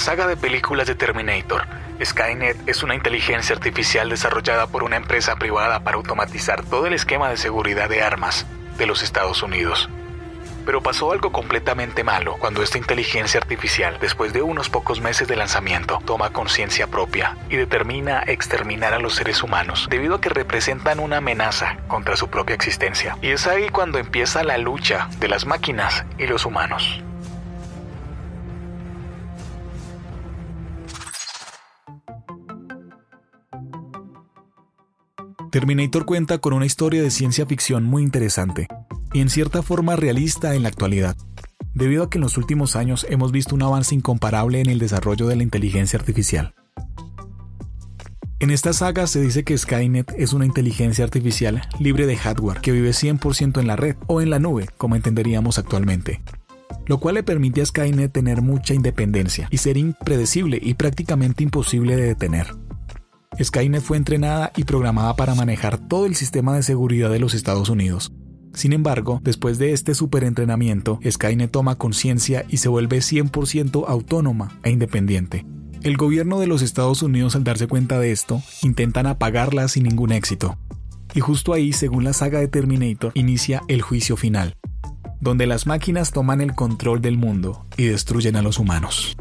Saga 0.00 0.26
de 0.26 0.36
películas 0.36 0.86
de 0.86 0.94
Terminator, 0.94 1.66
Skynet 2.02 2.66
es 2.66 2.82
una 2.82 2.94
inteligencia 2.94 3.54
artificial 3.54 4.08
desarrollada 4.08 4.66
por 4.66 4.82
una 4.82 4.96
empresa 4.96 5.36
privada 5.36 5.84
para 5.84 5.98
automatizar 5.98 6.64
todo 6.64 6.86
el 6.86 6.94
esquema 6.94 7.28
de 7.28 7.36
seguridad 7.36 7.90
de 7.90 8.02
armas 8.02 8.46
de 8.78 8.86
los 8.86 9.02
Estados 9.02 9.42
Unidos. 9.42 9.90
Pero 10.64 10.82
pasó 10.82 11.12
algo 11.12 11.32
completamente 11.32 12.02
malo 12.02 12.36
cuando 12.38 12.62
esta 12.62 12.78
inteligencia 12.78 13.40
artificial, 13.40 13.98
después 14.00 14.32
de 14.32 14.40
unos 14.40 14.70
pocos 14.70 15.00
meses 15.00 15.28
de 15.28 15.36
lanzamiento, 15.36 15.98
toma 16.06 16.32
conciencia 16.32 16.86
propia 16.86 17.36
y 17.50 17.56
determina 17.56 18.22
exterminar 18.26 18.94
a 18.94 19.00
los 19.00 19.14
seres 19.14 19.42
humanos 19.42 19.86
debido 19.90 20.14
a 20.14 20.20
que 20.22 20.30
representan 20.30 20.98
una 20.98 21.18
amenaza 21.18 21.76
contra 21.88 22.16
su 22.16 22.28
propia 22.28 22.54
existencia. 22.54 23.18
Y 23.20 23.30
es 23.30 23.46
ahí 23.46 23.68
cuando 23.68 23.98
empieza 23.98 24.44
la 24.44 24.56
lucha 24.56 25.08
de 25.18 25.28
las 25.28 25.44
máquinas 25.44 26.06
y 26.16 26.26
los 26.26 26.46
humanos. 26.46 27.02
Terminator 35.50 36.04
cuenta 36.04 36.38
con 36.38 36.52
una 36.52 36.64
historia 36.64 37.02
de 37.02 37.10
ciencia 37.10 37.44
ficción 37.44 37.82
muy 37.82 38.04
interesante 38.04 38.68
y 39.12 39.20
en 39.20 39.28
cierta 39.28 39.62
forma 39.62 39.96
realista 39.96 40.54
en 40.54 40.62
la 40.62 40.68
actualidad, 40.68 41.16
debido 41.74 42.04
a 42.04 42.10
que 42.10 42.18
en 42.18 42.22
los 42.22 42.38
últimos 42.38 42.76
años 42.76 43.04
hemos 43.10 43.32
visto 43.32 43.56
un 43.56 43.62
avance 43.62 43.92
incomparable 43.92 44.60
en 44.60 44.70
el 44.70 44.78
desarrollo 44.78 45.26
de 45.26 45.34
la 45.34 45.42
inteligencia 45.42 45.98
artificial. 45.98 46.54
En 48.38 48.50
esta 48.50 48.72
saga 48.72 49.08
se 49.08 49.20
dice 49.20 49.42
que 49.42 49.58
Skynet 49.58 50.14
es 50.16 50.32
una 50.32 50.46
inteligencia 50.46 51.04
artificial 51.04 51.62
libre 51.80 52.06
de 52.06 52.16
hardware 52.16 52.60
que 52.60 52.70
vive 52.70 52.90
100% 52.90 53.58
en 53.58 53.66
la 53.66 53.74
red 53.74 53.96
o 54.06 54.20
en 54.20 54.30
la 54.30 54.38
nube, 54.38 54.68
como 54.78 54.94
entenderíamos 54.94 55.58
actualmente, 55.58 56.22
lo 56.86 57.00
cual 57.00 57.16
le 57.16 57.24
permite 57.24 57.60
a 57.60 57.66
Skynet 57.66 58.12
tener 58.12 58.40
mucha 58.40 58.72
independencia 58.72 59.48
y 59.50 59.58
ser 59.58 59.76
impredecible 59.76 60.60
y 60.62 60.74
prácticamente 60.74 61.42
imposible 61.42 61.96
de 61.96 62.02
detener. 62.04 62.46
Skynet 63.42 63.82
fue 63.82 63.96
entrenada 63.96 64.52
y 64.54 64.64
programada 64.64 65.16
para 65.16 65.34
manejar 65.34 65.78
todo 65.78 66.04
el 66.04 66.14
sistema 66.14 66.54
de 66.56 66.62
seguridad 66.62 67.10
de 67.10 67.20
los 67.20 67.32
Estados 67.32 67.70
Unidos. 67.70 68.12
Sin 68.52 68.72
embargo, 68.72 69.20
después 69.22 69.58
de 69.58 69.72
este 69.72 69.94
superentrenamiento, 69.94 70.98
Skynet 71.08 71.50
toma 71.50 71.76
conciencia 71.76 72.44
y 72.48 72.58
se 72.58 72.68
vuelve 72.68 72.98
100% 72.98 73.84
autónoma 73.88 74.58
e 74.62 74.70
independiente. 74.70 75.46
El 75.82 75.96
gobierno 75.96 76.40
de 76.40 76.46
los 76.46 76.60
Estados 76.60 77.02
Unidos 77.02 77.36
al 77.36 77.44
darse 77.44 77.66
cuenta 77.66 77.98
de 77.98 78.12
esto, 78.12 78.42
intentan 78.62 79.06
apagarla 79.06 79.68
sin 79.68 79.84
ningún 79.84 80.12
éxito. 80.12 80.58
Y 81.14 81.20
justo 81.20 81.54
ahí, 81.54 81.72
según 81.72 82.04
la 82.04 82.12
saga 82.12 82.40
de 82.40 82.48
Terminator, 82.48 83.12
inicia 83.14 83.62
el 83.68 83.80
juicio 83.80 84.16
final, 84.16 84.56
donde 85.20 85.46
las 85.46 85.66
máquinas 85.66 86.12
toman 86.12 86.42
el 86.42 86.54
control 86.54 87.00
del 87.00 87.16
mundo 87.16 87.66
y 87.78 87.84
destruyen 87.84 88.36
a 88.36 88.42
los 88.42 88.58
humanos. 88.58 89.16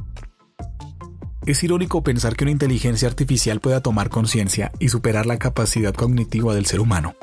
Es 1.50 1.64
irónico 1.64 2.04
pensar 2.04 2.36
que 2.36 2.44
una 2.44 2.52
inteligencia 2.52 3.08
artificial 3.08 3.60
pueda 3.60 3.82
tomar 3.82 4.10
conciencia 4.10 4.72
y 4.78 4.90
superar 4.90 5.26
la 5.26 5.40
capacidad 5.40 5.96
cognitiva 5.96 6.54
del 6.54 6.68
ser 6.68 6.80
humano. 6.80 7.16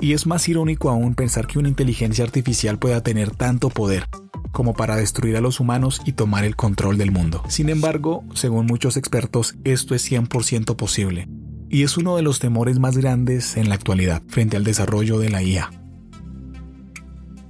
Y 0.00 0.14
es 0.14 0.26
más 0.26 0.48
irónico 0.48 0.88
aún 0.88 1.14
pensar 1.14 1.46
que 1.46 1.58
una 1.58 1.68
inteligencia 1.68 2.24
artificial 2.24 2.78
pueda 2.78 3.02
tener 3.02 3.32
tanto 3.32 3.68
poder 3.68 4.08
como 4.50 4.72
para 4.72 4.96
destruir 4.96 5.36
a 5.36 5.42
los 5.42 5.60
humanos 5.60 6.00
y 6.06 6.12
tomar 6.12 6.46
el 6.46 6.56
control 6.56 6.96
del 6.96 7.10
mundo. 7.10 7.42
Sin 7.48 7.68
embargo, 7.68 8.24
según 8.32 8.64
muchos 8.64 8.96
expertos, 8.96 9.56
esto 9.64 9.94
es 9.94 10.10
100% 10.10 10.74
posible. 10.74 11.28
Y 11.68 11.82
es 11.82 11.98
uno 11.98 12.16
de 12.16 12.22
los 12.22 12.38
temores 12.38 12.78
más 12.78 12.96
grandes 12.96 13.58
en 13.58 13.68
la 13.68 13.74
actualidad 13.74 14.22
frente 14.26 14.56
al 14.56 14.64
desarrollo 14.64 15.18
de 15.18 15.28
la 15.28 15.42
IA. 15.42 15.70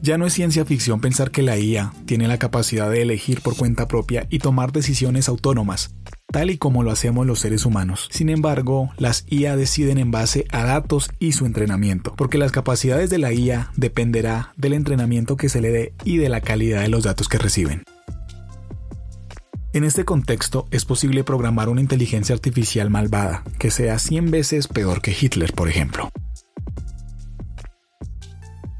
Ya 0.04 0.18
no 0.18 0.26
es 0.26 0.34
ciencia 0.34 0.66
ficción 0.66 1.00
pensar 1.00 1.30
que 1.30 1.40
la 1.40 1.58
IA 1.58 1.94
tiene 2.04 2.28
la 2.28 2.38
capacidad 2.38 2.90
de 2.90 3.00
elegir 3.00 3.40
por 3.40 3.56
cuenta 3.56 3.88
propia 3.88 4.26
y 4.28 4.38
tomar 4.38 4.70
decisiones 4.70 5.30
autónomas, 5.30 5.94
tal 6.30 6.50
y 6.50 6.58
como 6.58 6.82
lo 6.82 6.90
hacemos 6.90 7.26
los 7.26 7.38
seres 7.38 7.64
humanos. 7.64 8.10
Sin 8.12 8.28
embargo, 8.28 8.90
las 8.98 9.24
IA 9.30 9.56
deciden 9.56 9.96
en 9.96 10.10
base 10.10 10.44
a 10.52 10.62
datos 10.62 11.08
y 11.20 11.32
su 11.32 11.46
entrenamiento, 11.46 12.12
porque 12.18 12.36
las 12.36 12.52
capacidades 12.52 13.08
de 13.08 13.16
la 13.16 13.32
IA 13.32 13.70
dependerá 13.76 14.52
del 14.58 14.74
entrenamiento 14.74 15.38
que 15.38 15.48
se 15.48 15.62
le 15.62 15.70
dé 15.70 15.94
y 16.04 16.18
de 16.18 16.28
la 16.28 16.42
calidad 16.42 16.82
de 16.82 16.88
los 16.90 17.04
datos 17.04 17.26
que 17.26 17.38
reciben. 17.38 17.84
En 19.72 19.84
este 19.84 20.04
contexto, 20.04 20.68
es 20.70 20.84
posible 20.84 21.24
programar 21.24 21.70
una 21.70 21.80
inteligencia 21.80 22.34
artificial 22.34 22.90
malvada, 22.90 23.42
que 23.58 23.70
sea 23.70 23.98
100 23.98 24.30
veces 24.30 24.68
peor 24.68 25.00
que 25.00 25.16
Hitler, 25.18 25.54
por 25.54 25.70
ejemplo. 25.70 26.10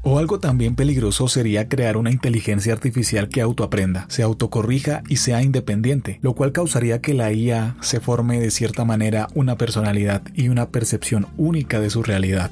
O 0.07 0.19
algo 0.19 0.39
también 0.39 0.75
peligroso 0.75 1.27
sería 1.27 1.67
crear 1.67 1.97
una 1.97 2.11
inteligencia 2.11 2.73
artificial 2.73 3.27
que 3.27 3.41
autoaprenda, 3.41 4.05
se 4.07 4.21
autocorrija 4.21 5.01
y 5.09 5.15
sea 5.15 5.41
independiente, 5.41 6.19
lo 6.21 6.35
cual 6.35 6.51
causaría 6.51 7.01
que 7.01 7.15
la 7.15 7.33
IA 7.33 7.75
se 7.81 7.99
forme 7.99 8.39
de 8.39 8.51
cierta 8.51 8.85
manera 8.85 9.29
una 9.33 9.57
personalidad 9.57 10.21
y 10.35 10.49
una 10.49 10.69
percepción 10.69 11.25
única 11.37 11.79
de 11.79 11.89
su 11.89 12.03
realidad. 12.03 12.51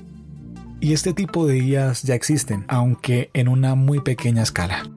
Y 0.79 0.93
este 0.93 1.13
tipo 1.13 1.45
de 1.45 1.59
IAs 1.59 2.01
ya 2.01 2.15
existen, 2.15 2.65
aunque 2.67 3.29
en 3.35 3.47
una 3.47 3.75
muy 3.75 3.99
pequeña 3.99 4.41
escala. 4.41 4.89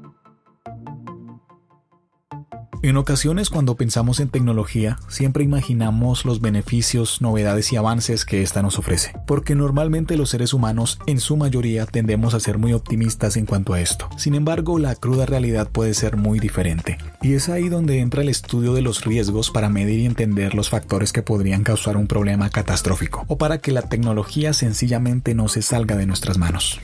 En 2.87 2.97
ocasiones 2.97 3.51
cuando 3.51 3.75
pensamos 3.75 4.21
en 4.21 4.29
tecnología, 4.29 5.01
siempre 5.09 5.43
imaginamos 5.43 6.25
los 6.25 6.41
beneficios, 6.41 7.21
novedades 7.21 7.73
y 7.73 7.77
avances 7.77 8.25
que 8.25 8.43
ésta 8.43 8.63
nos 8.63 8.79
ofrece, 8.79 9.13
porque 9.27 9.57
normalmente 9.57 10.17
los 10.17 10.31
seres 10.31 10.55
humanos 10.55 11.01
en 11.09 11.19
su 11.19 11.37
mayoría 11.37 11.87
tendemos 11.87 12.33
a 12.33 12.39
ser 12.39 12.59
muy 12.59 12.75
optimistas 12.75 13.37
en 13.37 13.45
cuanto 13.45 13.73
a 13.73 13.81
esto. 13.81 14.09
Sin 14.17 14.37
embargo, 14.37 14.79
la 14.79 14.95
cruda 14.95 15.27
realidad 15.27 15.69
puede 15.69 15.95
ser 15.95 16.17
muy 16.17 16.39
diferente, 16.39 16.97
y 17.23 17.33
es 17.33 17.49
ahí 17.49 17.69
donde 17.69 17.99
entra 17.99 18.23
el 18.23 18.29
estudio 18.29 18.73
de 18.73 18.83
los 18.83 19.05
riesgos 19.05 19.51
para 19.51 19.69
medir 19.69 19.99
y 19.99 20.07
entender 20.07 20.55
los 20.55 20.71
factores 20.71 21.13
que 21.13 21.23
podrían 21.23 21.65
causar 21.65 21.97
un 21.97 22.07
problema 22.07 22.51
catastrófico, 22.51 23.25
o 23.27 23.37
para 23.37 23.59
que 23.59 23.73
la 23.73 23.83
tecnología 23.83 24.53
sencillamente 24.53 25.35
no 25.35 25.49
se 25.49 25.63
salga 25.63 25.97
de 25.97 26.07
nuestras 26.07 26.39
manos. 26.39 26.79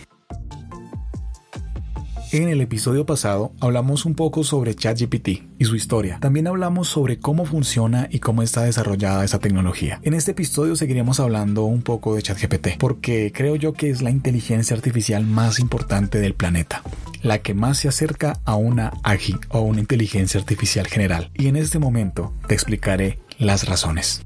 En 2.33 2.49
el 2.49 2.63
episodio 2.63 3.05
pasado 3.05 3.53
hablamos 3.61 4.07
un 4.07 4.15
poco 4.15 4.43
sobre 4.43 4.75
ChatGPT 4.75 5.29
y 5.59 5.65
su 5.67 5.77
historia. 5.77 6.19
También 6.19 6.47
hablamos 6.47 6.89
sobre 6.89 7.19
cómo 7.19 7.45
funciona 7.45 8.09
y 8.11 8.21
cómo 8.21 8.43
está 8.43 8.63
desarrollada 8.63 9.23
esa 9.23 9.39
tecnología. 9.39 10.01
En 10.03 10.15
este 10.15 10.31
episodio 10.31 10.75
seguiremos 10.75 11.21
hablando 11.21 11.65
un 11.65 11.83
poco 11.83 12.15
de 12.15 12.23
ChatGPT, 12.23 12.79
porque 12.79 13.33
creo 13.35 13.57
yo 13.57 13.75
que 13.75 13.91
es 13.91 14.01
la 14.01 14.09
inteligencia 14.09 14.75
artificial 14.75 15.27
más 15.27 15.61
importante 15.61 16.21
del 16.21 16.33
planeta 16.33 16.83
la 17.21 17.39
que 17.39 17.55
más 17.55 17.79
se 17.79 17.89
acerca 17.89 18.41
a 18.45 18.57
una 18.57 18.95
AGI 19.05 19.37
o 19.51 19.61
una 19.61 19.79
inteligencia 19.81 20.41
artificial 20.41 20.89
general. 20.89 21.31
Y 21.35 21.47
en 21.47 21.55
este 21.55 21.79
momento 21.79 22.35
te 22.49 22.55
explicaré 22.55 23.21
las 23.39 23.69
razones. 23.69 24.25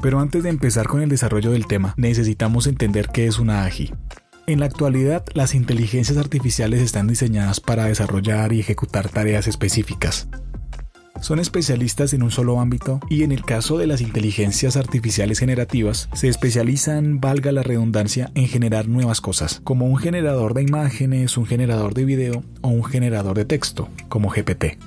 Pero 0.00 0.20
antes 0.20 0.44
de 0.44 0.50
empezar 0.50 0.86
con 0.86 1.02
el 1.02 1.08
desarrollo 1.08 1.50
del 1.50 1.66
tema, 1.66 1.94
necesitamos 1.96 2.68
entender 2.68 3.08
qué 3.08 3.26
es 3.26 3.40
una 3.40 3.64
AGI. 3.64 3.92
En 4.48 4.60
la 4.60 4.66
actualidad, 4.66 5.24
las 5.34 5.56
inteligencias 5.56 6.16
artificiales 6.18 6.80
están 6.80 7.08
diseñadas 7.08 7.58
para 7.58 7.86
desarrollar 7.86 8.52
y 8.52 8.60
ejecutar 8.60 9.08
tareas 9.08 9.48
específicas. 9.48 10.28
Son 11.20 11.40
especialistas 11.40 12.12
en 12.12 12.22
un 12.22 12.30
solo 12.30 12.60
ámbito 12.60 13.00
y 13.10 13.24
en 13.24 13.32
el 13.32 13.44
caso 13.44 13.76
de 13.76 13.88
las 13.88 14.00
inteligencias 14.00 14.76
artificiales 14.76 15.40
generativas, 15.40 16.08
se 16.14 16.28
especializan, 16.28 17.20
valga 17.20 17.50
la 17.50 17.64
redundancia, 17.64 18.30
en 18.36 18.46
generar 18.46 18.86
nuevas 18.86 19.20
cosas, 19.20 19.60
como 19.64 19.86
un 19.86 19.96
generador 19.96 20.54
de 20.54 20.62
imágenes, 20.62 21.36
un 21.36 21.46
generador 21.46 21.94
de 21.94 22.04
video 22.04 22.44
o 22.60 22.68
un 22.68 22.84
generador 22.84 23.36
de 23.36 23.46
texto, 23.46 23.88
como 24.08 24.30
GPT. 24.30 24.78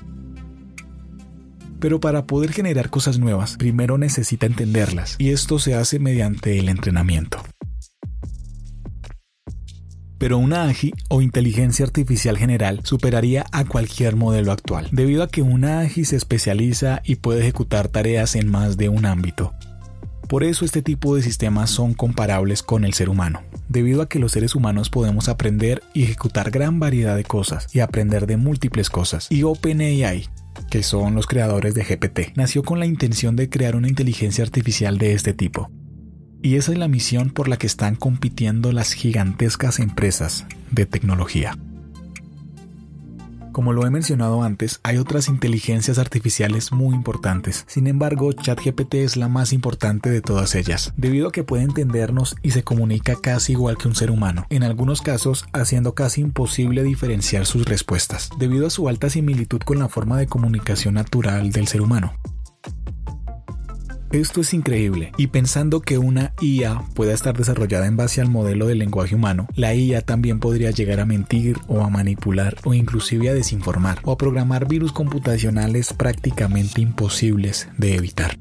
Pero 1.80 2.00
para 2.00 2.24
poder 2.24 2.52
generar 2.52 2.88
cosas 2.88 3.18
nuevas, 3.18 3.56
primero 3.58 3.98
necesita 3.98 4.46
entenderlas, 4.46 5.16
y 5.18 5.32
esto 5.32 5.58
se 5.58 5.74
hace 5.74 5.98
mediante 5.98 6.58
el 6.58 6.70
entrenamiento 6.70 7.42
pero 10.20 10.36
una 10.36 10.64
AGI 10.64 10.92
o 11.08 11.22
inteligencia 11.22 11.86
artificial 11.86 12.36
general 12.36 12.82
superaría 12.84 13.46
a 13.52 13.64
cualquier 13.64 14.16
modelo 14.16 14.52
actual, 14.52 14.86
debido 14.92 15.22
a 15.22 15.28
que 15.28 15.40
una 15.40 15.80
AGI 15.80 16.04
se 16.04 16.16
especializa 16.16 17.00
y 17.04 17.16
puede 17.16 17.40
ejecutar 17.40 17.88
tareas 17.88 18.36
en 18.36 18.46
más 18.46 18.76
de 18.76 18.90
un 18.90 19.06
ámbito. 19.06 19.54
Por 20.28 20.44
eso 20.44 20.66
este 20.66 20.82
tipo 20.82 21.16
de 21.16 21.22
sistemas 21.22 21.70
son 21.70 21.94
comparables 21.94 22.62
con 22.62 22.84
el 22.84 22.92
ser 22.92 23.08
humano, 23.08 23.40
debido 23.70 24.02
a 24.02 24.10
que 24.10 24.18
los 24.18 24.32
seres 24.32 24.54
humanos 24.54 24.90
podemos 24.90 25.30
aprender 25.30 25.82
y 25.94 26.02
ejecutar 26.02 26.50
gran 26.50 26.78
variedad 26.78 27.16
de 27.16 27.24
cosas 27.24 27.66
y 27.74 27.80
aprender 27.80 28.26
de 28.26 28.36
múltiples 28.36 28.90
cosas. 28.90 29.26
Y 29.30 29.42
OpenAI, 29.44 30.28
que 30.68 30.82
son 30.82 31.14
los 31.14 31.26
creadores 31.26 31.74
de 31.74 31.82
GPT, 31.82 32.36
nació 32.36 32.62
con 32.62 32.78
la 32.78 32.84
intención 32.84 33.36
de 33.36 33.48
crear 33.48 33.74
una 33.74 33.88
inteligencia 33.88 34.44
artificial 34.44 34.98
de 34.98 35.14
este 35.14 35.32
tipo. 35.32 35.70
Y 36.42 36.56
esa 36.56 36.72
es 36.72 36.78
la 36.78 36.88
misión 36.88 37.30
por 37.30 37.48
la 37.48 37.58
que 37.58 37.66
están 37.66 37.96
compitiendo 37.96 38.72
las 38.72 38.92
gigantescas 38.92 39.78
empresas 39.78 40.46
de 40.70 40.86
tecnología. 40.86 41.56
Como 43.52 43.72
lo 43.72 43.84
he 43.84 43.90
mencionado 43.90 44.42
antes, 44.42 44.80
hay 44.84 44.96
otras 44.96 45.28
inteligencias 45.28 45.98
artificiales 45.98 46.72
muy 46.72 46.94
importantes. 46.94 47.64
Sin 47.66 47.88
embargo, 47.88 48.32
ChatGPT 48.32 48.94
es 48.94 49.16
la 49.16 49.28
más 49.28 49.52
importante 49.52 50.08
de 50.08 50.22
todas 50.22 50.54
ellas, 50.54 50.92
debido 50.96 51.28
a 51.28 51.32
que 51.32 51.42
puede 51.42 51.64
entendernos 51.64 52.36
y 52.42 52.52
se 52.52 52.62
comunica 52.62 53.16
casi 53.20 53.52
igual 53.52 53.76
que 53.76 53.88
un 53.88 53.96
ser 53.96 54.10
humano, 54.10 54.46
en 54.50 54.62
algunos 54.62 55.02
casos 55.02 55.46
haciendo 55.52 55.94
casi 55.94 56.20
imposible 56.20 56.84
diferenciar 56.84 57.44
sus 57.44 57.64
respuestas, 57.64 58.30
debido 58.38 58.68
a 58.68 58.70
su 58.70 58.88
alta 58.88 59.10
similitud 59.10 59.60
con 59.60 59.80
la 59.80 59.88
forma 59.88 60.16
de 60.16 60.26
comunicación 60.26 60.94
natural 60.94 61.50
del 61.50 61.66
ser 61.66 61.80
humano. 61.80 62.14
Esto 64.12 64.40
es 64.40 64.54
increíble, 64.54 65.12
y 65.18 65.28
pensando 65.28 65.80
que 65.80 65.96
una 65.96 66.34
IA 66.40 66.82
pueda 66.94 67.12
estar 67.12 67.38
desarrollada 67.38 67.86
en 67.86 67.96
base 67.96 68.20
al 68.20 68.28
modelo 68.28 68.66
del 68.66 68.80
lenguaje 68.80 69.14
humano, 69.14 69.46
la 69.54 69.72
IA 69.72 70.02
también 70.02 70.40
podría 70.40 70.72
llegar 70.72 70.98
a 70.98 71.06
mentir 71.06 71.58
o 71.68 71.82
a 71.82 71.90
manipular 71.90 72.56
o 72.64 72.74
inclusive 72.74 73.28
a 73.28 73.34
desinformar 73.34 74.00
o 74.02 74.10
a 74.10 74.16
programar 74.16 74.66
virus 74.66 74.90
computacionales 74.90 75.92
prácticamente 75.92 76.80
imposibles 76.80 77.68
de 77.78 77.94
evitar. 77.94 78.36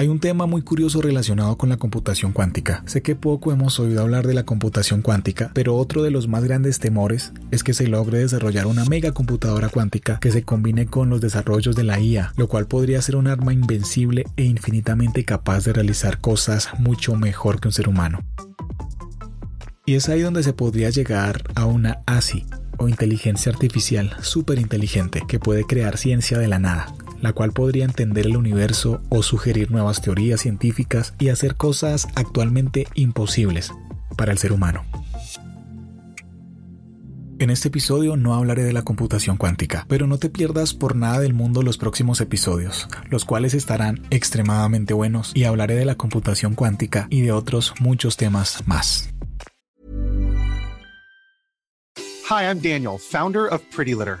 Hay 0.00 0.08
un 0.08 0.18
tema 0.18 0.46
muy 0.46 0.62
curioso 0.62 1.02
relacionado 1.02 1.58
con 1.58 1.68
la 1.68 1.76
computación 1.76 2.32
cuántica. 2.32 2.82
Sé 2.86 3.02
que 3.02 3.16
poco 3.16 3.52
hemos 3.52 3.78
oído 3.78 4.00
hablar 4.00 4.26
de 4.26 4.32
la 4.32 4.44
computación 4.44 5.02
cuántica, 5.02 5.50
pero 5.52 5.76
otro 5.76 6.02
de 6.02 6.10
los 6.10 6.26
más 6.26 6.42
grandes 6.42 6.78
temores 6.78 7.34
es 7.50 7.62
que 7.62 7.74
se 7.74 7.86
logre 7.86 8.16
desarrollar 8.16 8.66
una 8.66 8.86
mega 8.86 9.12
computadora 9.12 9.68
cuántica 9.68 10.18
que 10.18 10.32
se 10.32 10.42
combine 10.42 10.86
con 10.86 11.10
los 11.10 11.20
desarrollos 11.20 11.76
de 11.76 11.84
la 11.84 12.00
IA, 12.00 12.32
lo 12.38 12.48
cual 12.48 12.66
podría 12.66 13.02
ser 13.02 13.14
un 13.14 13.26
arma 13.26 13.52
invencible 13.52 14.24
e 14.36 14.44
infinitamente 14.44 15.26
capaz 15.26 15.66
de 15.66 15.74
realizar 15.74 16.18
cosas 16.18 16.70
mucho 16.78 17.14
mejor 17.14 17.60
que 17.60 17.68
un 17.68 17.72
ser 17.72 17.86
humano. 17.86 18.20
Y 19.84 19.96
es 19.96 20.08
ahí 20.08 20.22
donde 20.22 20.42
se 20.42 20.54
podría 20.54 20.88
llegar 20.88 21.42
a 21.54 21.66
una 21.66 22.00
ASI, 22.06 22.46
o 22.78 22.88
inteligencia 22.88 23.52
artificial 23.52 24.16
súper 24.22 24.60
inteligente 24.60 25.20
que 25.28 25.38
puede 25.38 25.66
crear 25.66 25.98
ciencia 25.98 26.38
de 26.38 26.48
la 26.48 26.58
nada, 26.58 26.86
la 27.20 27.32
cual 27.32 27.52
podría 27.52 27.84
entender 27.84 28.26
el 28.26 28.36
universo 28.36 29.00
o 29.08 29.22
sugerir 29.22 29.70
nuevas 29.70 30.00
teorías 30.00 30.40
científicas 30.40 31.14
y 31.18 31.28
hacer 31.28 31.56
cosas 31.56 32.08
actualmente 32.14 32.86
imposibles 32.94 33.72
para 34.16 34.32
el 34.32 34.38
ser 34.38 34.52
humano. 34.52 34.84
En 37.40 37.48
este 37.48 37.68
episodio 37.68 38.18
no 38.18 38.34
hablaré 38.34 38.64
de 38.64 38.74
la 38.74 38.82
computación 38.82 39.38
cuántica, 39.38 39.86
pero 39.88 40.06
no 40.06 40.18
te 40.18 40.28
pierdas 40.28 40.74
por 40.74 40.94
nada 40.94 41.20
del 41.20 41.32
mundo 41.32 41.62
los 41.62 41.78
próximos 41.78 42.20
episodios, 42.20 42.86
los 43.08 43.24
cuales 43.24 43.54
estarán 43.54 44.02
extremadamente 44.10 44.92
buenos 44.92 45.32
y 45.34 45.44
hablaré 45.44 45.74
de 45.74 45.86
la 45.86 45.94
computación 45.94 46.54
cuántica 46.54 47.06
y 47.08 47.22
de 47.22 47.32
otros 47.32 47.72
muchos 47.80 48.18
temas 48.18 48.62
más. 48.66 49.08
Hi, 52.28 52.44
I'm 52.44 52.60
Daniel, 52.60 52.98
founder 52.98 53.46
of 53.46 53.62
Pretty 53.74 53.94
Litter. 53.94 54.20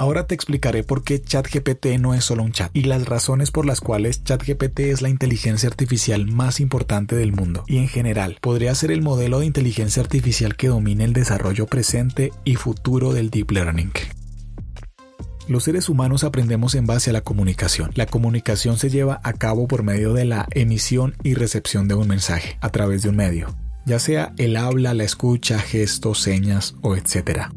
Ahora 0.00 0.26
te 0.26 0.34
explicaré 0.34 0.82
por 0.82 1.04
qué 1.04 1.20
ChatGPT 1.20 1.98
no 1.98 2.14
es 2.14 2.24
solo 2.24 2.42
un 2.42 2.52
chat 2.52 2.74
y 2.74 2.84
las 2.84 3.04
razones 3.04 3.50
por 3.50 3.66
las 3.66 3.82
cuales 3.82 4.24
ChatGPT 4.24 4.80
es 4.80 5.02
la 5.02 5.10
inteligencia 5.10 5.68
artificial 5.68 6.26
más 6.26 6.58
importante 6.58 7.16
del 7.16 7.32
mundo 7.32 7.64
y 7.66 7.76
en 7.76 7.86
general 7.86 8.38
podría 8.40 8.74
ser 8.74 8.92
el 8.92 9.02
modelo 9.02 9.40
de 9.40 9.44
inteligencia 9.44 10.02
artificial 10.02 10.56
que 10.56 10.68
domine 10.68 11.04
el 11.04 11.12
desarrollo 11.12 11.66
presente 11.66 12.32
y 12.44 12.54
futuro 12.54 13.12
del 13.12 13.28
deep 13.28 13.50
learning. 13.50 13.92
Los 15.48 15.64
seres 15.64 15.90
humanos 15.90 16.24
aprendemos 16.24 16.74
en 16.76 16.86
base 16.86 17.10
a 17.10 17.12
la 17.12 17.20
comunicación. 17.20 17.90
La 17.94 18.06
comunicación 18.06 18.78
se 18.78 18.88
lleva 18.88 19.20
a 19.22 19.34
cabo 19.34 19.68
por 19.68 19.82
medio 19.82 20.14
de 20.14 20.24
la 20.24 20.46
emisión 20.52 21.14
y 21.22 21.34
recepción 21.34 21.88
de 21.88 21.96
un 21.96 22.08
mensaje 22.08 22.56
a 22.62 22.70
través 22.70 23.02
de 23.02 23.10
un 23.10 23.16
medio, 23.16 23.54
ya 23.84 23.98
sea 23.98 24.32
el 24.38 24.56
habla, 24.56 24.94
la 24.94 25.04
escucha, 25.04 25.58
gestos, 25.58 26.20
señas 26.20 26.74
o 26.80 26.96
etcétera. 26.96 27.52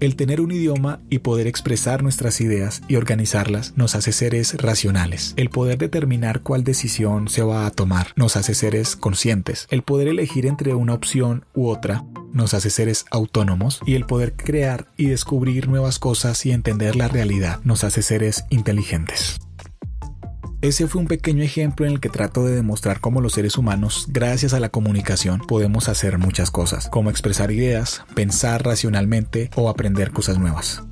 El 0.00 0.14
tener 0.14 0.40
un 0.40 0.52
idioma 0.52 1.00
y 1.10 1.18
poder 1.18 1.48
expresar 1.48 2.04
nuestras 2.04 2.40
ideas 2.40 2.82
y 2.86 2.94
organizarlas 2.94 3.72
nos 3.76 3.96
hace 3.96 4.12
seres 4.12 4.54
racionales. 4.54 5.34
El 5.36 5.50
poder 5.50 5.78
determinar 5.78 6.42
cuál 6.42 6.62
decisión 6.62 7.28
se 7.28 7.42
va 7.42 7.66
a 7.66 7.70
tomar 7.70 8.12
nos 8.14 8.36
hace 8.36 8.54
seres 8.54 8.94
conscientes. 8.94 9.66
El 9.70 9.82
poder 9.82 10.06
elegir 10.06 10.46
entre 10.46 10.74
una 10.74 10.94
opción 10.94 11.44
u 11.52 11.68
otra 11.68 12.04
nos 12.32 12.54
hace 12.54 12.70
seres 12.70 13.06
autónomos 13.10 13.80
y 13.86 13.94
el 13.94 14.06
poder 14.06 14.36
crear 14.36 14.86
y 14.96 15.06
descubrir 15.06 15.68
nuevas 15.68 15.98
cosas 15.98 16.46
y 16.46 16.52
entender 16.52 16.94
la 16.94 17.08
realidad 17.08 17.60
nos 17.64 17.82
hace 17.82 18.02
seres 18.02 18.44
inteligentes. 18.50 19.40
Ese 20.60 20.88
fue 20.88 21.00
un 21.00 21.06
pequeño 21.06 21.44
ejemplo 21.44 21.86
en 21.86 21.92
el 21.92 22.00
que 22.00 22.08
trato 22.08 22.44
de 22.44 22.56
demostrar 22.56 22.98
cómo 22.98 23.20
los 23.20 23.34
seres 23.34 23.56
humanos, 23.58 24.06
gracias 24.08 24.54
a 24.54 24.60
la 24.60 24.70
comunicación, 24.70 25.38
podemos 25.38 25.88
hacer 25.88 26.18
muchas 26.18 26.50
cosas, 26.50 26.88
como 26.88 27.10
expresar 27.10 27.52
ideas, 27.52 28.02
pensar 28.16 28.64
racionalmente 28.64 29.50
o 29.54 29.68
aprender 29.68 30.10
cosas 30.10 30.36
nuevas. 30.38 30.82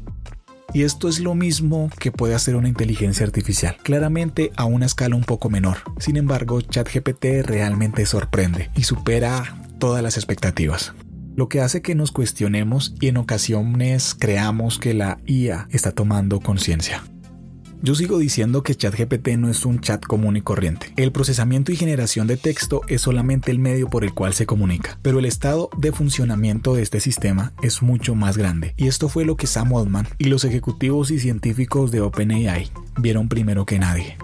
Y 0.73 0.85
esto 0.85 1.09
es 1.09 1.19
lo 1.19 1.35
mismo 1.35 1.91
que 1.99 2.13
puede 2.13 2.37
hacer 2.37 2.55
una 2.55 2.69
inteligencia 2.69 3.27
artificial, 3.27 3.77
claramente 3.83 4.53
a 4.57 4.67
una 4.67 4.87
escala 4.87 5.17
un 5.17 5.25
poco 5.25 5.51
menor. 5.51 5.79
Sin 5.99 6.17
embargo, 6.17 6.61
ChatGPT 6.61 7.25
realmente 7.43 8.07
sorprende 8.07 8.71
y 8.77 8.85
supera 8.85 9.57
todas 9.81 10.01
las 10.01 10.17
expectativas. 10.17 10.95
Lo 11.35 11.49
que 11.49 11.61
hace 11.61 11.83
que 11.83 11.97
nos 11.97 12.13
cuestionemos 12.13 12.95
y 13.01 13.09
en 13.09 13.17
ocasiones 13.17 14.15
creamos 14.17 14.79
que 14.79 14.95
la 14.95 15.19
IA 15.27 15.67
está 15.73 15.91
tomando 15.91 16.39
conciencia. 16.39 17.03
Yo 17.87 17.95
sigo 17.95 18.19
diciendo 18.19 18.65
que 18.65 18.75
ChatGPT 18.75 19.37
no 19.39 19.49
es 19.49 19.65
un 19.65 19.81
chat 19.81 20.05
común 20.05 20.37
y 20.37 20.41
corriente. 20.41 20.93
El 20.97 21.13
procesamiento 21.13 21.71
y 21.71 21.77
generación 21.77 22.27
de 22.27 22.37
texto 22.37 22.81
es 22.89 23.03
solamente 23.03 23.53
el 23.53 23.61
medio 23.61 23.89
por 23.89 24.03
el 24.03 24.13
cual 24.13 24.35
se 24.35 24.45
comunica, 24.45 24.99
pero 25.03 25.21
el 25.21 25.25
estado 25.25 25.71
de 25.79 25.93
funcionamiento 25.93 26.75
de 26.75 26.83
este 26.83 26.99
sistema 26.99 27.53
es 27.63 27.83
mucho 27.83 28.17
más 28.17 28.37
grande. 28.37 28.75
Y 28.77 28.89
esto 28.89 29.09
fue 29.09 29.25
lo 29.25 29.37
que 29.37 29.47
Sam 29.47 29.73
Altman 29.73 30.09
y 30.19 30.25
los 30.25 30.43
ejecutivos 30.43 31.13
y 31.13 31.21
científicos 31.21 31.93
de 31.93 32.01
OpenAI 32.01 32.73
vieron 32.99 33.29
primero 33.29 33.67
que 33.67 33.79
nadie. 33.79 34.17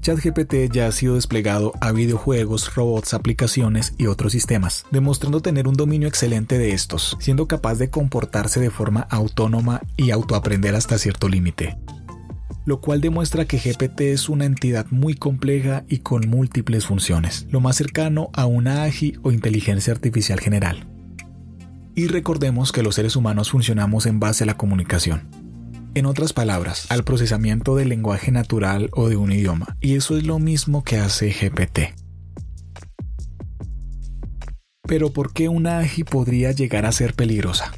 ChatGPT 0.00 0.72
ya 0.72 0.88
ha 0.88 0.92
sido 0.92 1.14
desplegado 1.14 1.72
a 1.80 1.92
videojuegos, 1.92 2.74
robots, 2.74 3.14
aplicaciones 3.14 3.94
y 3.96 4.06
otros 4.06 4.32
sistemas, 4.32 4.86
demostrando 4.90 5.40
tener 5.40 5.68
un 5.68 5.74
dominio 5.74 6.08
excelente 6.08 6.58
de 6.58 6.72
estos, 6.72 7.16
siendo 7.20 7.46
capaz 7.46 7.76
de 7.76 7.90
comportarse 7.90 8.58
de 8.58 8.70
forma 8.70 9.02
autónoma 9.02 9.82
y 9.96 10.10
autoaprender 10.10 10.74
hasta 10.74 10.98
cierto 10.98 11.28
límite 11.28 11.78
lo 12.64 12.80
cual 12.80 13.00
demuestra 13.00 13.44
que 13.44 13.58
GPT 13.58 14.00
es 14.02 14.28
una 14.28 14.44
entidad 14.44 14.86
muy 14.90 15.14
compleja 15.14 15.84
y 15.88 15.98
con 15.98 16.28
múltiples 16.28 16.86
funciones, 16.86 17.46
lo 17.50 17.60
más 17.60 17.76
cercano 17.76 18.30
a 18.32 18.46
una 18.46 18.84
AGI 18.84 19.18
o 19.22 19.32
inteligencia 19.32 19.92
artificial 19.92 20.40
general. 20.40 20.86
Y 21.94 22.06
recordemos 22.06 22.72
que 22.72 22.82
los 22.82 22.94
seres 22.94 23.16
humanos 23.16 23.50
funcionamos 23.50 24.06
en 24.06 24.20
base 24.20 24.44
a 24.44 24.46
la 24.46 24.56
comunicación. 24.56 25.28
En 25.94 26.06
otras 26.06 26.32
palabras, 26.32 26.86
al 26.90 27.02
procesamiento 27.02 27.74
del 27.74 27.88
lenguaje 27.88 28.30
natural 28.30 28.90
o 28.92 29.08
de 29.08 29.16
un 29.16 29.32
idioma, 29.32 29.76
y 29.80 29.96
eso 29.96 30.16
es 30.16 30.24
lo 30.24 30.38
mismo 30.38 30.84
que 30.84 30.98
hace 30.98 31.30
GPT. 31.30 31.94
Pero 34.86 35.12
¿por 35.12 35.32
qué 35.32 35.48
una 35.48 35.78
AGI 35.78 36.04
podría 36.04 36.52
llegar 36.52 36.86
a 36.86 36.92
ser 36.92 37.14
peligrosa? 37.14 37.72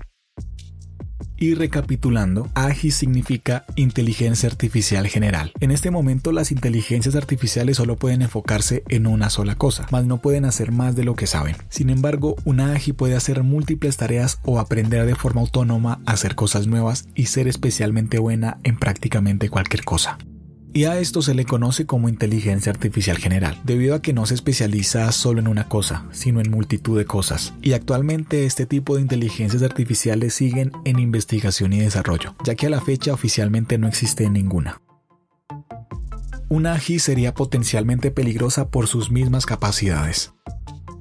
Y 1.42 1.54
recapitulando, 1.54 2.49
AGI 2.54 2.92
significa 2.92 3.64
inteligencia 3.75 4.49
artificial 4.49 5.08
general. 5.08 5.52
En 5.58 5.72
este 5.72 5.90
momento 5.90 6.30
las 6.30 6.52
inteligencias 6.52 7.16
artificiales 7.16 7.78
solo 7.78 7.96
pueden 7.96 8.22
enfocarse 8.22 8.84
en 8.88 9.08
una 9.08 9.28
sola 9.28 9.56
cosa, 9.56 9.88
mas 9.90 10.04
no 10.04 10.18
pueden 10.18 10.44
hacer 10.44 10.70
más 10.70 10.94
de 10.94 11.02
lo 11.02 11.16
que 11.16 11.26
saben. 11.26 11.56
Sin 11.68 11.90
embargo, 11.90 12.37
una 12.44 12.75
AGI 12.75 12.92
puede 12.92 13.16
hacer 13.16 13.42
múltiples 13.42 13.96
tareas 13.96 14.38
o 14.44 14.61
aprender 14.61 15.04
de 15.04 15.16
forma 15.16 15.40
autónoma 15.40 16.00
a 16.06 16.12
hacer 16.12 16.37
cosas 16.37 16.68
nuevas 16.68 17.08
y 17.16 17.26
ser 17.26 17.49
especialmente 17.49 18.20
buena 18.20 18.58
en 18.62 18.78
prácticamente 18.78 19.49
cualquier 19.49 19.82
cosa 19.82 20.18
y 20.75 20.85
a 20.85 20.99
esto 20.99 21.23
se 21.23 21.35
le 21.35 21.45
conoce 21.45 21.87
como 21.87 22.09
inteligencia 22.09 22.73
artificial 22.73 23.19
general, 23.19 23.61
debido 23.64 23.95
a 23.95 24.02
que 24.02 24.12
no 24.12 24.26
se 24.26 24.35
especializa 24.35 25.11
solo 25.12 25.41
en 25.41 25.49
una 25.49 25.69
cosa, 25.69 26.07
sino 26.12 26.41
en 26.41 26.50
multitud 26.50 26.97
de 26.99 27.05
cosas. 27.05 27.52
Y 27.62 27.75
actualmente 27.75 28.47
este 28.47 28.67
tipo 28.67 28.97
de 28.97 29.02
inteligencias 29.02 29.62
artificiales 29.62 30.35
siguen 30.35 30.73
en 30.85 30.99
investigación 30.99 31.73
y 31.73 31.81
desarrollo, 31.81 32.35
ya 32.45 32.55
que 32.55 32.67
a 32.67 32.71
la 32.71 32.81
fecha 32.81 33.12
oficialmente 33.12 33.79
no 33.79 33.88
existe 33.88 34.29
ninguna. 34.31 34.81
Una 36.49 36.75
AGI 36.75 36.99
sería 36.99 37.35
potencialmente 37.35 38.11
peligrosa 38.11 38.69
por 38.69 38.87
sus 38.87 39.11
mismas 39.11 39.47
capacidades. 39.47 40.33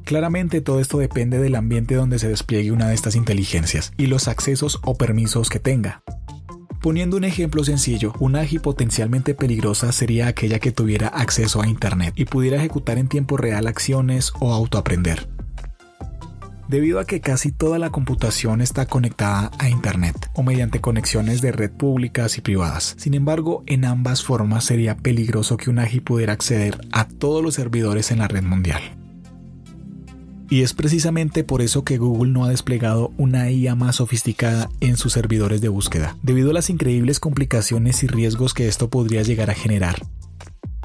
Claramente 0.06 0.62
todo 0.62 0.80
esto 0.80 0.98
depende 0.98 1.40
del 1.40 1.56
ambiente 1.56 1.96
donde 1.96 2.20
se 2.20 2.28
despliegue 2.28 2.72
una 2.72 2.88
de 2.88 2.96
estas 2.96 3.16
inteligencias 3.16 3.94
y 3.98 4.08
los 4.08 4.28
accesos 4.28 4.80
o 4.84 4.98
permisos 4.98 5.50
que 5.50 5.60
tenga. 5.60 6.04
Poniendo 6.82 7.16
un 7.16 7.24
ejemplo 7.26 7.64
sencillo, 7.64 8.12
una 8.20 8.40
AGI 8.40 8.58
potencialmente 8.58 9.36
peligrosa 9.36 9.92
sería 9.92 10.28
aquella 10.28 10.58
que 10.58 10.72
tuviera 10.72 11.10
acceso 11.10 11.62
a 11.62 11.68
Internet 11.68 12.16
y 12.18 12.26
pudiera 12.26 12.58
ejecutar 12.58 12.98
en 12.98 13.08
tiempo 13.08 13.38
real 13.38 13.68
acciones 13.68 14.34
o 14.40 14.52
autoaprender. 14.52 15.30
Debido 16.68 17.00
a 17.00 17.06
que 17.06 17.22
casi 17.22 17.52
toda 17.52 17.78
la 17.78 17.92
computación 17.92 18.62
está 18.62 18.88
conectada 18.88 19.52
a 19.60 19.70
Internet 19.70 20.32
o 20.34 20.42
mediante 20.42 20.82
conexiones 20.82 21.42
de 21.42 21.52
red 21.52 21.70
públicas 21.70 22.40
y 22.40 22.42
privadas. 22.42 22.96
Sin 22.98 23.14
embargo, 23.14 23.64
en 23.68 23.86
ambas 23.86 24.24
formas 24.24 24.64
sería 24.64 24.98
peligroso 24.98 25.58
que 25.58 25.70
un 25.70 25.78
AGI 25.78 26.00
pudiera 26.00 26.34
acceder 26.34 26.80
a 26.92 27.08
todos 27.08 27.44
los 27.44 27.54
servidores 27.54 28.10
en 28.10 28.20
la 28.20 28.28
red 28.28 28.42
mundial. 28.42 29.01
Y 30.52 30.64
es 30.64 30.74
precisamente 30.74 31.46
por 31.46 31.62
eso 31.62 31.86
que 31.86 31.98
Google 31.98 32.34
no 32.34 32.44
ha 32.44 32.50
desplegado 32.50 33.14
una 33.18 33.50
IA 33.50 33.74
más 33.74 33.96
sofisticada 33.96 34.70
en 34.82 34.98
sus 34.98 35.14
servidores 35.14 35.62
de 35.62 35.70
búsqueda, 35.70 36.18
debido 36.24 36.52
a 36.52 36.54
las 36.54 36.70
increíbles 36.70 37.22
complicaciones 37.22 38.04
y 38.04 38.08
riesgos 38.08 38.54
que 38.54 38.68
esto 38.68 38.90
podría 38.90 39.22
llegar 39.22 39.50
a 39.50 39.54
generar. 39.54 40.06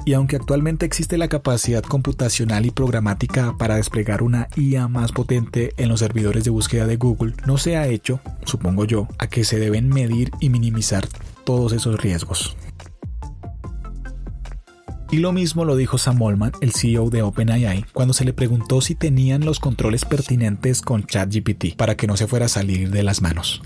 Y 0.04 0.12
aunque 0.12 0.36
actualmente 0.36 0.86
existe 0.86 1.18
la 1.18 1.26
capacidad 1.26 1.82
computacional 1.82 2.64
y 2.64 2.70
programática 2.70 3.56
para 3.58 3.74
desplegar 3.74 4.22
una 4.22 4.46
IA 4.54 4.86
más 4.86 5.10
potente 5.10 5.74
en 5.78 5.88
los 5.88 5.98
servidores 5.98 6.44
de 6.44 6.50
búsqueda 6.50 6.86
de 6.86 6.96
Google, 6.96 7.34
no 7.44 7.58
se 7.58 7.76
ha 7.76 7.88
hecho, 7.88 8.20
supongo 8.44 8.84
yo, 8.84 9.08
a 9.18 9.26
que 9.26 9.42
se 9.42 9.58
deben 9.58 9.88
medir 9.88 10.30
y 10.38 10.48
minimizar 10.48 11.08
todos 11.44 11.72
esos 11.72 12.00
riesgos. 12.00 12.56
Y 15.10 15.18
lo 15.18 15.32
mismo 15.32 15.64
lo 15.64 15.76
dijo 15.76 15.98
Sam 15.98 16.22
Altman, 16.22 16.52
el 16.60 16.72
CEO 16.72 17.10
de 17.10 17.22
OpenAI, 17.22 17.84
cuando 17.92 18.12
se 18.12 18.24
le 18.24 18.32
preguntó 18.32 18.80
si 18.80 18.96
tenían 18.96 19.44
los 19.44 19.60
controles 19.60 20.04
pertinentes 20.04 20.82
con 20.82 21.04
ChatGPT 21.04 21.76
para 21.76 21.96
que 21.96 22.08
no 22.08 22.16
se 22.16 22.26
fuera 22.26 22.46
a 22.46 22.48
salir 22.48 22.90
de 22.90 23.04
las 23.04 23.22
manos. 23.22 23.62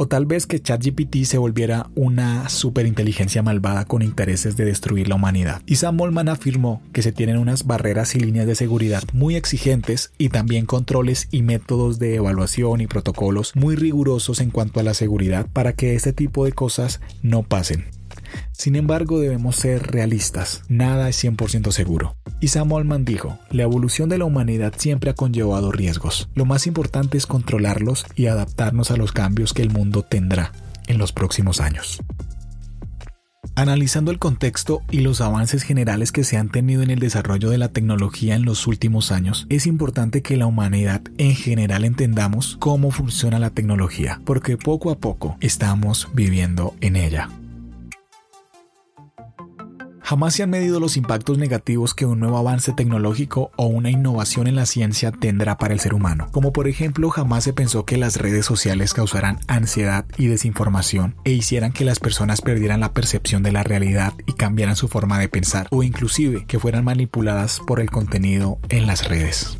O 0.00 0.06
tal 0.06 0.26
vez 0.26 0.46
que 0.46 0.60
ChatGPT 0.60 1.24
se 1.24 1.38
volviera 1.38 1.90
una 1.96 2.48
superinteligencia 2.48 3.42
malvada 3.42 3.84
con 3.84 4.02
intereses 4.02 4.56
de 4.56 4.64
destruir 4.64 5.08
la 5.08 5.16
humanidad. 5.16 5.60
Y 5.66 5.76
Sam 5.76 6.00
Altman 6.00 6.28
afirmó 6.28 6.82
que 6.92 7.02
se 7.02 7.10
tienen 7.10 7.36
unas 7.36 7.66
barreras 7.66 8.14
y 8.14 8.20
líneas 8.20 8.46
de 8.46 8.54
seguridad 8.54 9.02
muy 9.12 9.34
exigentes 9.34 10.12
y 10.16 10.28
también 10.28 10.66
controles 10.66 11.28
y 11.32 11.42
métodos 11.42 11.98
de 11.98 12.14
evaluación 12.14 12.80
y 12.80 12.86
protocolos 12.86 13.54
muy 13.56 13.74
rigurosos 13.74 14.40
en 14.40 14.50
cuanto 14.50 14.78
a 14.78 14.84
la 14.84 14.94
seguridad 14.94 15.48
para 15.52 15.72
que 15.72 15.94
este 15.94 16.12
tipo 16.12 16.44
de 16.44 16.52
cosas 16.52 17.00
no 17.22 17.42
pasen. 17.42 17.97
Sin 18.58 18.74
embargo, 18.74 19.20
debemos 19.20 19.54
ser 19.54 19.92
realistas, 19.92 20.62
nada 20.68 21.08
es 21.08 21.22
100% 21.22 21.70
seguro. 21.70 22.16
Y 22.40 22.48
Sam 22.48 22.72
Altman 22.72 23.04
dijo, 23.04 23.38
la 23.52 23.62
evolución 23.62 24.08
de 24.08 24.18
la 24.18 24.24
humanidad 24.24 24.74
siempre 24.76 25.10
ha 25.10 25.14
conllevado 25.14 25.70
riesgos. 25.70 26.28
Lo 26.34 26.44
más 26.44 26.66
importante 26.66 27.16
es 27.16 27.26
controlarlos 27.26 28.04
y 28.16 28.26
adaptarnos 28.26 28.90
a 28.90 28.96
los 28.96 29.12
cambios 29.12 29.52
que 29.54 29.62
el 29.62 29.70
mundo 29.70 30.02
tendrá 30.02 30.50
en 30.88 30.98
los 30.98 31.12
próximos 31.12 31.60
años. 31.60 32.00
Analizando 33.54 34.10
el 34.10 34.18
contexto 34.18 34.82
y 34.90 35.02
los 35.02 35.20
avances 35.20 35.62
generales 35.62 36.10
que 36.10 36.24
se 36.24 36.36
han 36.36 36.48
tenido 36.48 36.82
en 36.82 36.90
el 36.90 36.98
desarrollo 36.98 37.50
de 37.50 37.58
la 37.58 37.68
tecnología 37.68 38.34
en 38.34 38.44
los 38.44 38.66
últimos 38.66 39.12
años, 39.12 39.46
es 39.50 39.68
importante 39.68 40.20
que 40.20 40.36
la 40.36 40.46
humanidad 40.46 41.02
en 41.16 41.36
general 41.36 41.84
entendamos 41.84 42.56
cómo 42.58 42.90
funciona 42.90 43.38
la 43.38 43.50
tecnología, 43.50 44.20
porque 44.24 44.56
poco 44.56 44.90
a 44.90 44.98
poco 44.98 45.36
estamos 45.40 46.08
viviendo 46.12 46.74
en 46.80 46.96
ella. 46.96 47.28
Jamás 50.08 50.36
se 50.36 50.42
han 50.42 50.48
medido 50.48 50.80
los 50.80 50.96
impactos 50.96 51.36
negativos 51.36 51.92
que 51.92 52.06
un 52.06 52.18
nuevo 52.18 52.38
avance 52.38 52.72
tecnológico 52.72 53.50
o 53.56 53.66
una 53.66 53.90
innovación 53.90 54.46
en 54.46 54.56
la 54.56 54.64
ciencia 54.64 55.12
tendrá 55.12 55.58
para 55.58 55.74
el 55.74 55.80
ser 55.80 55.92
humano. 55.92 56.28
Como 56.32 56.50
por 56.50 56.66
ejemplo, 56.66 57.10
jamás 57.10 57.44
se 57.44 57.52
pensó 57.52 57.84
que 57.84 57.98
las 57.98 58.16
redes 58.16 58.46
sociales 58.46 58.94
causaran 58.94 59.38
ansiedad 59.48 60.06
y 60.16 60.28
desinformación 60.28 61.14
e 61.24 61.32
hicieran 61.32 61.74
que 61.74 61.84
las 61.84 62.00
personas 62.00 62.40
perdieran 62.40 62.80
la 62.80 62.94
percepción 62.94 63.42
de 63.42 63.52
la 63.52 63.64
realidad 63.64 64.14
y 64.26 64.32
cambiaran 64.32 64.76
su 64.76 64.88
forma 64.88 65.18
de 65.18 65.28
pensar 65.28 65.66
o 65.70 65.82
inclusive 65.82 66.46
que 66.46 66.58
fueran 66.58 66.86
manipuladas 66.86 67.60
por 67.66 67.78
el 67.78 67.90
contenido 67.90 68.58
en 68.70 68.86
las 68.86 69.06
redes. 69.06 69.58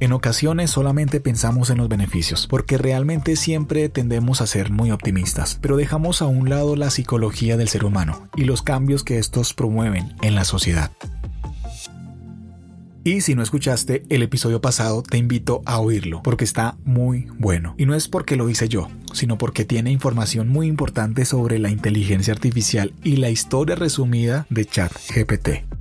En 0.00 0.12
ocasiones 0.12 0.70
solamente 0.70 1.20
pensamos 1.20 1.70
en 1.70 1.78
los 1.78 1.88
beneficios, 1.88 2.46
porque 2.48 2.78
realmente 2.78 3.36
siempre 3.36 3.88
tendemos 3.88 4.40
a 4.40 4.46
ser 4.46 4.70
muy 4.70 4.90
optimistas, 4.90 5.58
pero 5.60 5.76
dejamos 5.76 6.20
a 6.20 6.26
un 6.26 6.50
lado 6.50 6.76
la 6.76 6.90
psicología 6.90 7.56
del 7.56 7.68
ser 7.68 7.84
humano 7.84 8.28
y 8.36 8.44
los 8.44 8.62
cambios 8.62 9.04
que 9.04 9.18
estos 9.18 9.54
promueven 9.54 10.14
en 10.22 10.34
la 10.34 10.44
sociedad. 10.44 10.90
Y 13.06 13.20
si 13.20 13.34
no 13.34 13.42
escuchaste 13.42 14.02
el 14.08 14.22
episodio 14.22 14.62
pasado, 14.62 15.02
te 15.02 15.18
invito 15.18 15.60
a 15.66 15.78
oírlo, 15.78 16.22
porque 16.22 16.44
está 16.44 16.78
muy 16.84 17.28
bueno. 17.38 17.74
Y 17.76 17.84
no 17.84 17.94
es 17.94 18.08
porque 18.08 18.34
lo 18.34 18.48
hice 18.48 18.66
yo, 18.66 18.88
sino 19.12 19.36
porque 19.36 19.66
tiene 19.66 19.90
información 19.92 20.48
muy 20.48 20.68
importante 20.68 21.26
sobre 21.26 21.58
la 21.58 21.68
inteligencia 21.68 22.32
artificial 22.32 22.94
y 23.04 23.16
la 23.16 23.28
historia 23.28 23.76
resumida 23.76 24.46
de 24.48 24.64
ChatGPT. 24.64 25.73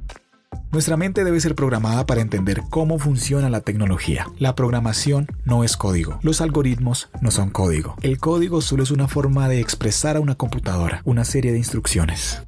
Nuestra 0.71 0.97
mente 0.97 1.23
debe 1.23 1.39
ser 1.39 1.55
programada 1.55 2.05
para 2.05 2.21
entender 2.21 2.61
cómo 2.69 2.97
funciona 2.99 3.49
la 3.49 3.61
tecnología. 3.61 4.27
La 4.39 4.55
programación 4.55 5.27
no 5.45 5.63
es 5.63 5.77
código. 5.77 6.19
Los 6.23 6.41
algoritmos 6.41 7.09
no 7.21 7.31
son 7.31 7.49
código. 7.49 7.95
El 8.01 8.19
código 8.19 8.61
solo 8.61 8.83
es 8.83 8.91
una 8.91 9.07
forma 9.07 9.47
de 9.47 9.59
expresar 9.59 10.17
a 10.17 10.19
una 10.19 10.35
computadora 10.35 11.01
una 11.05 11.25
serie 11.25 11.51
de 11.51 11.57
instrucciones. 11.57 12.41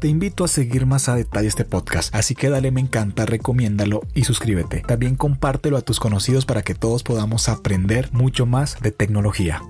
Te 0.00 0.08
invito 0.08 0.42
a 0.42 0.48
seguir 0.48 0.84
más 0.84 1.08
a 1.08 1.14
detalle 1.14 1.46
este 1.46 1.64
podcast, 1.64 2.12
así 2.14 2.34
que 2.34 2.50
dale 2.50 2.72
me 2.72 2.80
encanta, 2.80 3.24
recomiéndalo 3.24 4.00
y 4.14 4.24
suscríbete. 4.24 4.80
También 4.80 5.14
compártelo 5.14 5.76
a 5.76 5.82
tus 5.82 6.00
conocidos 6.00 6.44
para 6.44 6.62
que 6.62 6.74
todos 6.74 7.04
podamos 7.04 7.48
aprender 7.48 8.10
mucho 8.12 8.44
más 8.44 8.80
de 8.80 8.90
tecnología. 8.90 9.62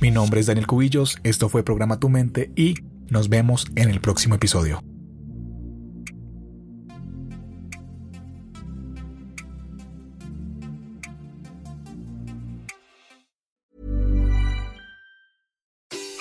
Mi 0.00 0.10
nombre 0.10 0.40
es 0.40 0.46
Daniel 0.46 0.66
Cubillos, 0.66 1.18
esto 1.22 1.50
fue 1.50 1.62
Programa 1.62 2.00
Tu 2.00 2.08
Mente 2.08 2.50
y 2.56 2.76
nos 3.10 3.28
vemos 3.28 3.66
en 3.76 3.90
el 3.90 4.00
próximo 4.00 4.36
episodio. 4.36 4.82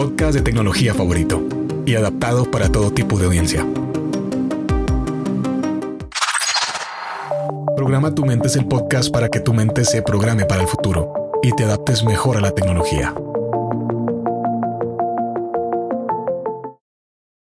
Podcast 0.00 0.32
de 0.32 0.40
tecnología 0.40 0.94
favorito 0.94 1.46
y 1.84 1.94
adaptado 1.94 2.50
para 2.50 2.72
todo 2.72 2.90
tipo 2.90 3.18
de 3.18 3.26
audiencia. 3.26 3.66
Programa 7.76 8.14
Tu 8.14 8.24
Mente 8.24 8.46
es 8.46 8.56
el 8.56 8.66
podcast 8.66 9.12
para 9.12 9.28
que 9.28 9.40
tu 9.40 9.52
mente 9.52 9.84
se 9.84 10.00
programe 10.00 10.46
para 10.46 10.62
el 10.62 10.68
futuro 10.68 11.12
y 11.42 11.54
te 11.54 11.64
adaptes 11.64 12.02
mejor 12.02 12.38
a 12.38 12.40
la 12.40 12.50
tecnología. 12.52 13.14